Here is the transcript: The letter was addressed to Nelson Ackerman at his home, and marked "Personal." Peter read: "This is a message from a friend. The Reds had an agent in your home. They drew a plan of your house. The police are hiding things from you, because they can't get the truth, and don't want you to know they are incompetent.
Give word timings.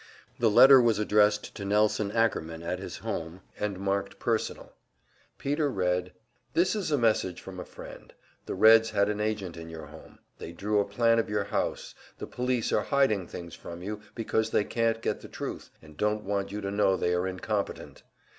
The 0.39 0.49
letter 0.49 0.81
was 0.81 0.97
addressed 0.97 1.53
to 1.53 1.63
Nelson 1.63 2.11
Ackerman 2.11 2.63
at 2.63 2.79
his 2.79 2.97
home, 2.97 3.41
and 3.59 3.77
marked 3.79 4.17
"Personal." 4.17 4.73
Peter 5.37 5.69
read: 5.69 6.11
"This 6.55 6.75
is 6.75 6.89
a 6.89 6.97
message 6.97 7.39
from 7.39 7.59
a 7.59 7.65
friend. 7.65 8.11
The 8.47 8.55
Reds 8.55 8.89
had 8.89 9.09
an 9.09 9.21
agent 9.21 9.57
in 9.57 9.69
your 9.69 9.85
home. 9.85 10.17
They 10.39 10.53
drew 10.53 10.79
a 10.79 10.85
plan 10.85 11.19
of 11.19 11.29
your 11.29 11.43
house. 11.43 11.93
The 12.17 12.25
police 12.25 12.73
are 12.73 12.81
hiding 12.85 13.27
things 13.27 13.53
from 13.53 13.83
you, 13.83 14.01
because 14.15 14.49
they 14.49 14.63
can't 14.63 15.03
get 15.03 15.21
the 15.21 15.27
truth, 15.29 15.69
and 15.83 15.95
don't 15.97 16.23
want 16.23 16.51
you 16.51 16.61
to 16.61 16.71
know 16.71 16.97
they 16.97 17.13
are 17.13 17.27
incompetent. 17.27 18.01